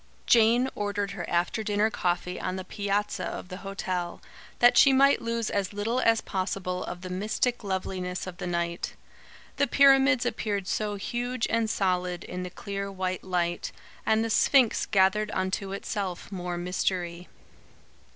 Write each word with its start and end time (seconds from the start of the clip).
Jane 0.25 0.67
ordered 0.73 1.11
her 1.11 1.29
after 1.29 1.61
dinner 1.61 1.91
coffee 1.91 2.39
on 2.39 2.55
the 2.55 2.63
piazza 2.63 3.23
of 3.23 3.49
the 3.49 3.57
hotel, 3.57 4.19
that 4.57 4.75
she 4.75 4.91
might 4.91 5.21
lose 5.21 5.51
as 5.51 5.73
little 5.73 5.99
as 5.99 6.21
possible 6.21 6.83
of 6.83 7.01
the 7.01 7.09
mystic 7.11 7.63
loveliness 7.63 8.25
of 8.25 8.37
the 8.37 8.47
night. 8.47 8.95
The 9.57 9.67
pyramids 9.67 10.25
appeared 10.25 10.67
so 10.67 10.95
huge 10.95 11.45
and 11.51 11.69
solid, 11.69 12.23
in 12.23 12.41
the 12.41 12.49
clear 12.49 12.91
white 12.91 13.23
light; 13.23 13.71
and 14.03 14.25
the 14.25 14.31
Sphinx 14.31 14.87
gathered 14.87 15.29
unto 15.35 15.71
itself 15.71 16.31
more 16.31 16.57
mystery. 16.57 17.27